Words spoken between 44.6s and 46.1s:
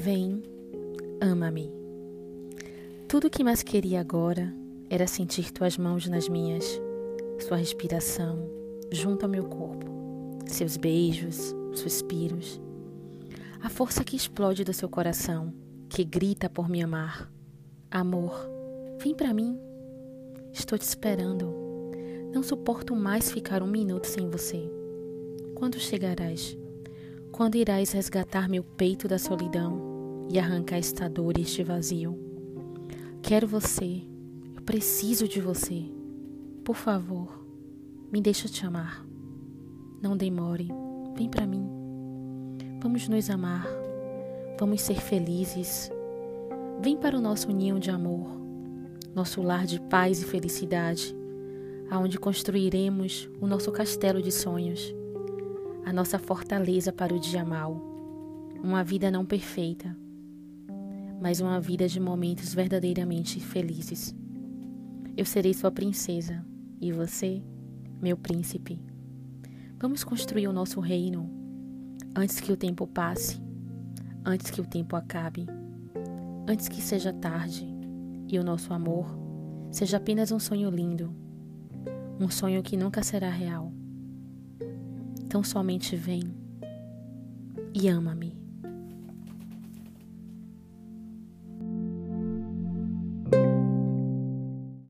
ser felizes.